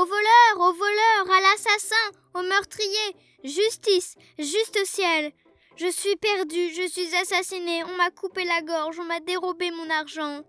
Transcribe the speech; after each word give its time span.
Au 0.00 0.06
voleur, 0.06 0.52
au 0.56 0.72
voleur, 0.72 1.30
à 1.30 1.40
l'assassin, 1.42 2.10
au 2.32 2.40
meurtrier, 2.40 3.16
justice, 3.44 4.16
juste 4.38 4.82
ciel. 4.86 5.30
Je 5.76 5.88
suis 5.88 6.16
perdue, 6.16 6.72
je 6.72 6.88
suis 6.88 7.14
assassinée, 7.16 7.84
on 7.84 7.94
m'a 7.96 8.10
coupé 8.10 8.44
la 8.44 8.62
gorge, 8.62 8.98
on 8.98 9.04
m'a 9.04 9.20
dérobé 9.20 9.70
mon 9.70 9.90
argent. 9.90 10.40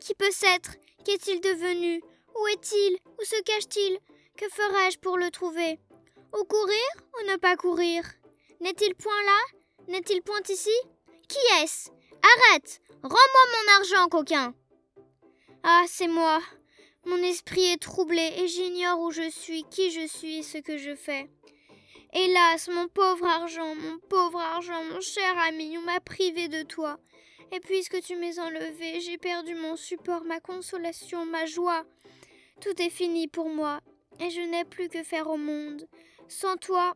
Qui 0.00 0.12
peut 0.16 0.32
s'être 0.32 0.72
Qu'est-il 1.04 1.40
devenu? 1.40 2.02
Où 2.34 2.46
est-il? 2.48 2.98
Où 3.20 3.24
se 3.24 3.40
cache-t-il? 3.42 4.00
Que 4.36 4.48
ferai-je 4.48 4.98
pour 4.98 5.18
le 5.18 5.30
trouver? 5.30 5.78
Ou 6.36 6.42
courir 6.42 6.90
ou 7.14 7.30
ne 7.30 7.36
pas 7.36 7.54
courir? 7.54 8.02
N'est-il 8.60 8.96
point 8.96 9.22
là? 9.24 9.40
N'est-il 9.86 10.20
point 10.22 10.42
ici? 10.48 10.76
Qui 11.28 11.38
est-ce? 11.62 11.90
Arrête! 12.50 12.80
Rends-moi 13.04 13.44
mon 13.52 13.72
argent, 13.76 14.08
coquin. 14.08 14.52
Ah, 15.62 15.84
c'est 15.86 16.08
moi. 16.08 16.40
Mon 17.06 17.22
esprit 17.22 17.66
est 17.66 17.80
troublé 17.80 18.32
et 18.36 18.48
j'ignore 18.48 19.00
où 19.00 19.12
je 19.12 19.30
suis, 19.30 19.62
qui 19.70 19.92
je 19.92 20.08
suis 20.08 20.38
et 20.38 20.42
ce 20.42 20.58
que 20.58 20.76
je 20.76 20.96
fais. 20.96 21.30
Hélas, 22.12 22.68
mon 22.68 22.88
pauvre 22.88 23.24
argent, 23.26 23.76
mon 23.76 24.00
pauvre 24.08 24.40
argent, 24.40 24.82
mon 24.92 25.00
cher 25.00 25.38
ami, 25.46 25.78
on 25.78 25.82
m'a 25.82 26.00
privé 26.00 26.48
de 26.48 26.64
toi. 26.64 26.98
Et 27.52 27.60
puisque 27.60 28.00
tu 28.00 28.16
m'es 28.16 28.40
enlevé, 28.40 28.98
j'ai 28.98 29.18
perdu 29.18 29.54
mon 29.54 29.76
support, 29.76 30.24
ma 30.24 30.40
consolation, 30.40 31.24
ma 31.24 31.46
joie. 31.46 31.84
Tout 32.60 32.82
est 32.82 32.90
fini 32.90 33.28
pour 33.28 33.48
moi, 33.50 33.80
et 34.18 34.30
je 34.30 34.40
n'ai 34.40 34.64
plus 34.64 34.88
que 34.88 35.04
faire 35.04 35.30
au 35.30 35.36
monde. 35.36 35.86
Sans 36.26 36.56
toi, 36.56 36.92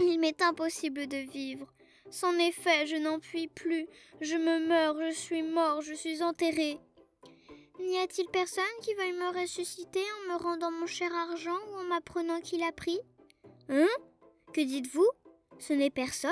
il 0.00 0.18
m'est 0.18 0.42
impossible 0.42 1.06
de 1.06 1.18
vivre. 1.18 1.72
Sans 2.10 2.36
effet, 2.38 2.84
je 2.84 2.96
n'en 2.96 3.20
puis 3.20 3.46
plus. 3.46 3.86
Je 4.20 4.34
me 4.34 4.66
meurs, 4.66 5.00
je 5.00 5.14
suis 5.14 5.42
mort, 5.42 5.82
je 5.82 5.94
suis 5.94 6.20
enterré. 6.20 6.80
N'y 7.80 7.98
a-t-il 7.98 8.28
personne 8.28 8.64
qui 8.82 8.92
veuille 8.94 9.14
me 9.14 9.40
ressusciter 9.40 10.02
en 10.02 10.32
me 10.32 10.42
rendant 10.42 10.70
mon 10.70 10.86
cher 10.86 11.10
argent 11.14 11.56
ou 11.70 11.76
en 11.76 11.84
m'apprenant 11.84 12.40
qu'il 12.40 12.62
a 12.62 12.72
pris? 12.72 13.00
Hein? 13.70 13.88
Que 14.52 14.60
dites-vous? 14.60 15.08
Ce 15.58 15.72
n'est 15.72 15.90
personne. 15.90 16.30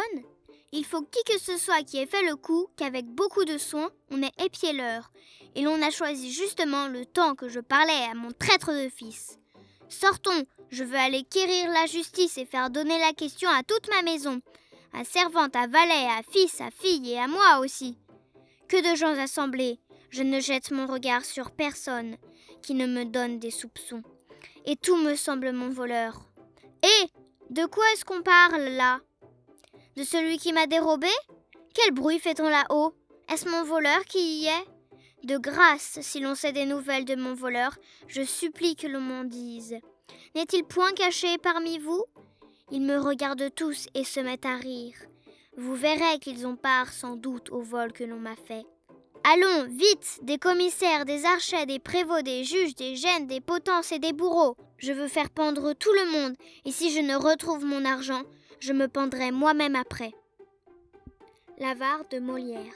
Il 0.73 0.85
faut 0.85 1.01
qui 1.01 1.23
que 1.25 1.39
ce 1.39 1.57
soit 1.57 1.83
qui 1.83 1.97
ait 1.97 2.07
fait 2.07 2.23
le 2.25 2.37
coup 2.37 2.67
qu'avec 2.77 3.07
beaucoup 3.07 3.47
de 3.47 3.57
soin, 3.57 3.91
on 4.11 4.23
ait 4.23 4.45
épié 4.45 4.75
l'heure. 4.75 5.11
Et 5.55 5.63
l'on 5.63 5.81
a 5.81 5.91
choisi 5.91 6.31
justement 6.31 6.87
le 6.89 7.07
temps 7.07 7.35
que 7.35 7.49
je 7.49 7.61
parlais 7.61 8.05
à 8.11 8.15
mon 8.15 8.31
traître 8.33 8.73
de 8.73 8.91
fils. 8.91 9.39
Sortons, 9.89 10.45
je 10.71 10.85
veux 10.85 10.99
aller 10.99 11.25
quérir 11.25 11.71
la 11.71 11.87
justice 11.87 12.37
et 12.37 12.45
faire 12.45 12.69
donner 12.69 12.99
la 12.99 13.15
question 13.15 13.49
à 13.49 13.63
toute 13.63 13.89
ma 13.89 14.03
maison, 14.03 14.43
à 14.93 15.05
servante, 15.05 15.57
à 15.57 15.67
valet, 15.67 16.09
à 16.11 16.21
fils, 16.31 16.61
à 16.61 16.71
fille 16.71 17.11
et 17.11 17.19
à 17.19 17.27
moi 17.27 17.61
aussi. 17.61 17.97
Que 18.69 18.91
de 18.91 18.95
gens 18.95 19.19
assemblés, 19.19 19.81
je 20.11 20.23
ne 20.23 20.41
jette 20.41 20.71
mon 20.71 20.87
regard 20.87 21.25
sur 21.25 21.51
personne 21.51 22.17
qui 22.63 22.75
ne 22.75 22.87
me 22.87 23.05
donne 23.05 23.39
des 23.39 23.51
soupçons. 23.51 24.03
Et 24.65 24.77
tout 24.77 24.97
me 24.97 25.15
semble 25.15 25.53
mon 25.53 25.71
voleur. 25.71 26.21
Et 26.83 27.07
de 27.51 27.65
quoi 27.67 27.85
est-ce 27.93 28.05
qu'on 28.05 28.23
parle 28.23 28.63
là? 28.63 29.01
De 29.97 30.05
celui 30.05 30.39
qui 30.39 30.53
m'a 30.53 30.67
dérobé? 30.67 31.09
Quel 31.75 31.93
bruit 31.93 32.19
fait-on 32.19 32.49
là-haut? 32.49 32.93
Est-ce 33.33 33.49
mon 33.49 33.65
voleur 33.65 34.05
qui 34.05 34.43
y 34.43 34.47
est? 34.47 35.27
De 35.27 35.37
grâce, 35.37 35.99
si 36.01 36.21
l'on 36.21 36.35
sait 36.35 36.53
des 36.53 36.67
nouvelles 36.67 37.05
de 37.05 37.17
mon 37.17 37.35
voleur, 37.35 37.77
je 38.07 38.23
supplie 38.23 38.77
que 38.77 38.87
l'on 38.87 39.01
m'en 39.01 39.25
dise. 39.25 39.77
N'est-il 40.35 40.65
point 40.65 40.93
caché 40.93 41.39
parmi 41.39 41.79
vous? 41.79 42.05
Ils 42.71 42.83
me 42.83 42.99
regardent 42.99 43.53
tous 43.55 43.87
et 43.95 44.05
se 44.05 44.21
mettent 44.21 44.47
à 44.47 44.57
rire. 44.57 44.97
Vous 45.57 45.75
verrez 45.75 46.19
qu'ils 46.21 46.47
ont 46.47 46.57
part 46.57 46.93
sans 46.93 47.17
doute 47.17 47.51
au 47.51 47.63
vol 47.63 47.93
que 47.93 48.05
l'on 48.05 48.21
m'a 48.21 48.37
fait. 48.37 48.65
Allons, 49.31 49.67
vite, 49.69 50.21
des 50.23 50.39
commissaires, 50.39 51.05
des 51.05 51.27
archers, 51.27 51.67
des 51.67 51.79
prévôts, 51.79 52.23
des 52.23 52.45
juges, 52.45 52.75
des 52.75 52.97
gènes, 52.97 53.27
des 53.27 53.43
potences 53.43 53.93
et 53.93 53.99
des 53.99 54.15
bourreaux. 54.15 54.57
Je 54.79 54.91
veux 54.91 55.09
faire 55.09 55.29
pendre 55.29 55.75
tout 55.75 55.93
le 55.93 56.13
monde, 56.13 56.35
et 56.65 56.73
si 56.73 56.91
je 56.91 57.01
ne 57.01 57.15
retrouve 57.15 57.63
mon 57.63 57.85
argent, 57.85 58.23
je 58.59 58.73
me 58.73 58.89
pendrai 58.89 59.31
moi-même 59.31 59.77
après. 59.77 60.15
L'avare 61.59 62.09
de 62.11 62.21
Molière. 62.21 62.73